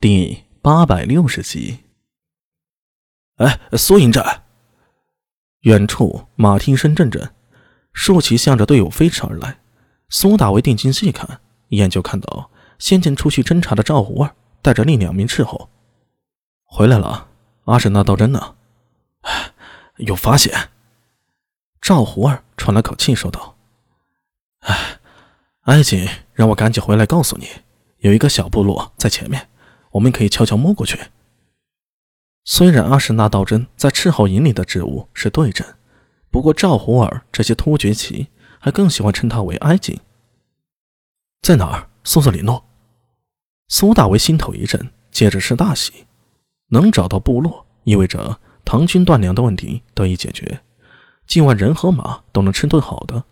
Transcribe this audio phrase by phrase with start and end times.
[0.00, 1.80] 第八百六十集。
[3.38, 4.44] 哎，苏营寨，
[5.62, 7.34] 远处马蹄声阵阵，
[7.92, 9.58] 竖旗向着队伍飞驰而来。
[10.08, 12.48] 苏大为定睛细看，一眼就看到
[12.78, 15.68] 先前出去侦查的赵胡儿带着另两名斥候
[16.62, 17.26] 回来了。
[17.64, 18.54] 阿婶那道真呢？
[19.96, 20.70] 有发现。
[21.80, 23.56] 赵胡儿喘了口气说道
[24.62, 25.00] ：“哎，
[25.62, 27.48] 埃及让我赶紧回来告诉你，
[27.98, 29.47] 有一个小部落在前面，
[29.92, 30.98] 我们可以悄悄摸过去。”
[32.44, 35.66] 虽然阿什纳道真在赤候营里的职务是对阵，
[36.30, 38.28] 不过赵胡儿这些突厥旗
[38.58, 40.00] 还更喜欢称他为埃及。
[41.42, 41.88] 在哪儿？
[42.04, 42.64] 苏瑟里诺。
[43.68, 46.06] 苏大为心头一震，接着是大喜，
[46.68, 50.60] 能找到部落，意味着唐军断粮的问题得以解决，
[51.26, 53.24] 今晚人和马都能吃顿好的，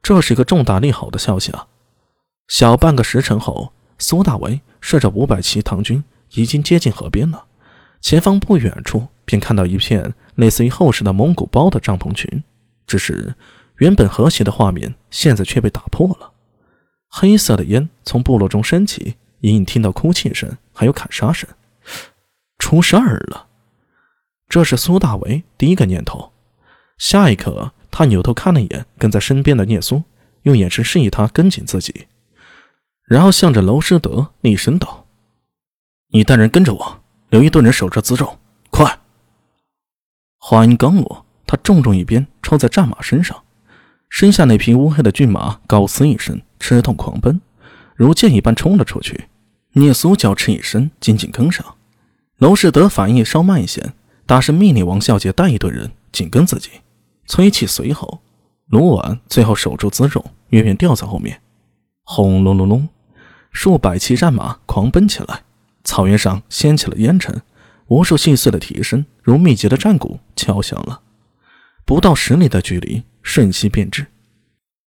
[0.00, 1.66] 这是一个重大利好的消息啊！
[2.46, 6.02] 小半个时辰后，苏大为率着五百骑唐军
[6.32, 7.44] 已经接近河边了。
[8.00, 12.42] 前方不远处便看到一片类似于厚实的蒙古包的帐篷群，
[12.86, 13.34] 只是
[13.76, 16.32] 原本和谐的画面现在却被打破了。
[17.08, 21.48] 黑色的烟从部落中升起，隐隐听到哭泣声，还有砍杀声。
[22.58, 23.46] 出事儿了！
[24.48, 26.32] 这是苏大为第一个念头。
[26.98, 30.04] 下一刻，他扭头看了一眼跟在身边的聂苏，
[30.42, 32.06] 用眼神示意他跟紧自己，
[33.10, 35.04] 然后向着娄师德厉声道
[36.14, 38.38] ：“你带人跟着我。”留一队人守着辎重，
[38.70, 39.00] 快！
[40.38, 43.42] 话音刚落，他重重一鞭抽在战马身上，
[44.08, 47.40] 身下那匹乌黑的骏马高嘶一声，吃痛狂奔，
[47.96, 49.24] 如箭一般冲了出去。
[49.72, 51.66] 聂苏娇嗤一声，紧紧跟上。
[52.38, 53.92] 娄师德反应稍慢一些，
[54.24, 56.70] 大声命令王孝杰带一队人紧跟自己。
[57.26, 58.20] 催气随后，
[58.66, 61.40] 卢绾最后守住辎重，远远掉在后面。
[62.02, 62.88] 轰隆隆隆，
[63.50, 65.42] 数百骑战马狂奔起来。
[65.82, 67.42] 草原上掀起了烟尘，
[67.88, 71.00] 无数细碎的蹄声如密集的战鼓敲响了。
[71.84, 74.06] 不到十里的距离，瞬息便至。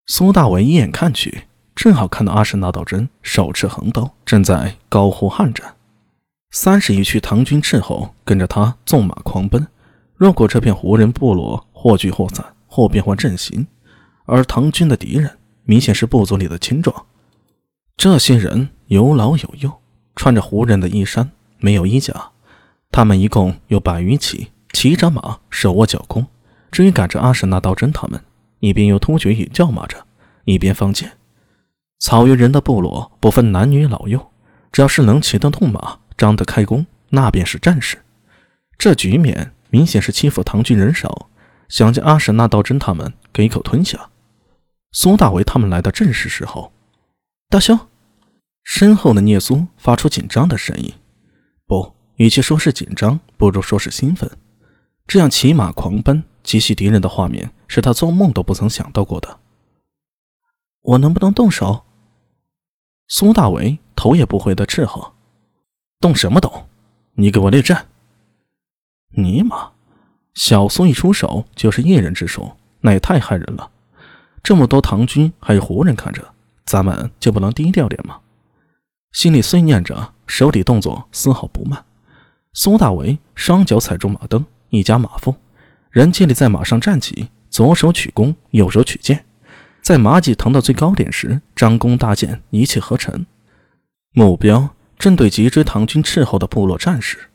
[0.06, 1.42] 苏大伟一眼看去，
[1.75, 5.75] 正好看到阿什纳道真手持横刀，正在高呼悍战。
[6.53, 9.66] 三十余区唐军斥候跟着他纵马狂奔。
[10.14, 13.66] 若果这片胡人部落或聚或散，或变换阵型，
[14.25, 17.04] 而唐军的敌人明显是部族里的青壮，
[17.96, 19.80] 这些人有老有幼。
[20.14, 22.30] 穿着胡人的衣衫，没有衣甲。
[22.90, 26.26] 他们一共有百余骑，骑着马，手握角弓，
[26.70, 28.18] 追赶着阿什纳道真他们。
[28.60, 30.06] 一边用突厥语叫骂着，
[30.46, 31.12] 一边放箭。
[31.98, 34.30] 草原人的部落不分男女老幼，
[34.72, 37.98] 只要是能骑得动马、张得开弓，那便是战士。
[38.78, 41.28] 这局面明显是欺负唐军人少，
[41.68, 44.08] 想将阿什纳道真他们给一口吞下。
[44.92, 46.72] 苏大为他们来的正是时候，
[47.48, 47.78] 大兄。
[48.64, 50.92] 身后的聂苏发出紧张的声音，
[51.66, 54.28] 不，与其说是紧张，不如说是兴奋。
[55.06, 59.38] 这样骑马狂奔、击袭敌人的画面，是他做梦都不曾想到过的。
[60.82, 61.84] 我能不能动手？
[63.06, 65.14] 苏大为头也不回的斥喝
[66.00, 66.66] ：“动什么动？
[67.14, 67.86] 你给我列阵！”
[69.14, 69.70] 尼玛，
[70.34, 73.70] 小苏一出手就是一人之手，那也太害人了。
[74.42, 76.34] 这么多唐军还有胡人看着，
[76.66, 78.21] 咱们就不能低调点吗？
[79.12, 81.84] 心里碎念着，手里动作丝毫不慢。
[82.53, 85.34] 苏大为双脚踩住马蹬，一夹马腹，
[85.91, 89.25] 人接力在马上站起，左手取弓，右手取剑，
[89.81, 93.25] 在马脊腾到最高点时，张弓搭箭，一气呵成。
[94.12, 97.31] 目标正对急追唐军斥候的部落战士，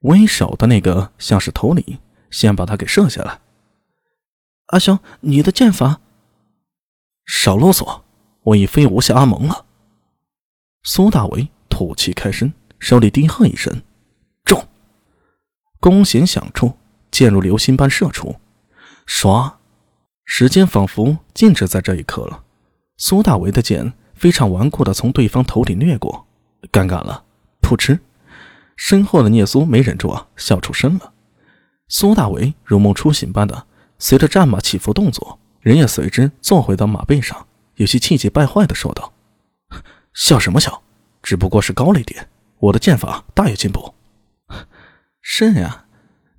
[0.00, 1.98] 为首的那个像是头领，
[2.30, 3.40] 先把他给射下来。
[4.66, 6.00] 阿兄，你的剑法？
[7.24, 8.02] 少啰嗦，
[8.48, 9.66] 我已非无下阿蒙了。
[10.82, 13.82] 苏大为吐气开声，手里低喝一声
[14.44, 14.66] ：“中！”
[15.80, 16.74] 弓弦响处，
[17.10, 18.36] 箭如流星般射出。
[19.06, 19.54] 唰，
[20.24, 22.44] 时间仿佛静止在这一刻了。
[22.96, 26.26] 苏大为的箭非常顽固地从对方头顶掠过，
[26.72, 27.24] 尴尬了！
[27.60, 28.00] 噗嗤，
[28.76, 31.12] 身后的聂苏没忍住啊，笑出声了。
[31.88, 33.66] 苏大为如梦初醒般的
[33.98, 37.46] 随着战马起伏动作，人也随之坐回到马背上，
[37.78, 39.12] 有些气急败坏地说道。
[40.14, 40.82] 笑什么笑？
[41.20, 42.28] 只不过是高了一点。
[42.58, 43.94] 我的剑法大有进步。
[45.20, 45.86] 是呀，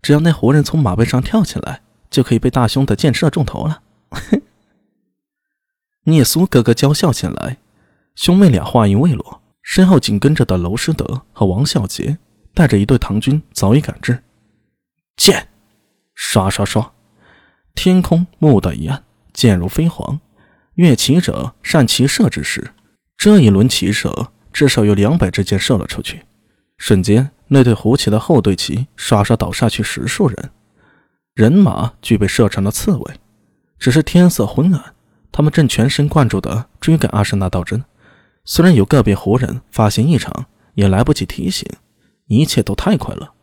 [0.01, 3.83] 只要那胡人从马背上跳起来，就可以被大兄的箭射中头了。
[6.03, 7.57] 聂苏咯咯娇笑起来。
[8.15, 12.18] 兄妹俩话音未落，身后紧跟着的娄师德和王孝杰
[12.53, 14.21] 带着一队唐军早已赶至。
[15.15, 15.47] 箭，
[16.15, 16.91] 刷刷刷，
[17.75, 20.19] 天空蓦地一暗，箭如飞蝗。
[20.80, 22.72] 越骑者善骑射之时。
[23.18, 26.22] 这一轮骑射，至少有两百支箭射了出去。
[26.78, 30.52] 瞬间，那队胡骑的后队旗刷刷倒下去十数人，
[31.34, 33.14] 人马俱被射成了刺猬。
[33.78, 34.94] 只是天色昏暗，
[35.34, 37.84] 他们正全神贯注地追赶阿什纳道真。
[38.46, 41.70] 虽然有个别胡人发现异常，也来不及提醒，
[42.28, 43.34] 一切都太快了。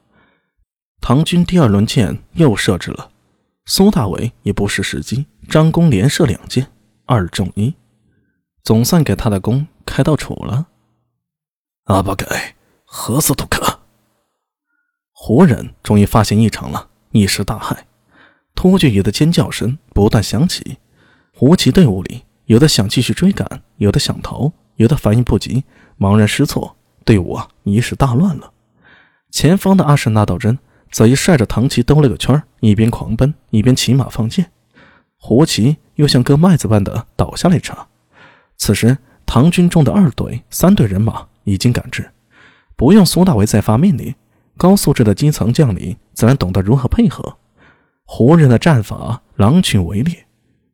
[1.03, 3.11] 唐军第二轮箭又射至了，
[3.67, 6.69] 苏大伟也不失时机，张弓连射两箭，
[7.09, 7.73] 二中一，
[8.65, 10.67] 总算给他的弓开到楚了。
[11.85, 13.79] 阿巴盖，何斯图克！
[15.13, 17.77] 胡人终于发现异常了，一时大骇。
[18.57, 20.79] 突厥语的尖叫声不断响起，
[21.33, 25.63] 胡骑队伍里有的想继续追赶，有的想逃，有的反应不及，
[26.01, 28.53] 茫然失措，队伍啊一时大乱了。
[29.31, 30.59] 前方的阿什纳道真
[30.91, 34.51] 则一率着唐骑兜了个圈，一边狂奔一边骑马放箭，
[35.17, 37.87] 胡骑又像割麦子般的倒下了一茬。
[38.57, 38.97] 此时，
[39.27, 42.11] 唐军中的二队、三队人马已经赶至，
[42.77, 44.15] 不用苏大为再发命令，
[44.57, 47.37] 高素质的基层将领自然懂得如何配合。
[48.05, 50.27] 胡人的战法，狼群围猎，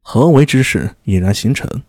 [0.03, 1.83] 合围之势已然形成。